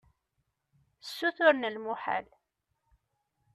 [1.03, 2.27] Ssuturen lmuḥal.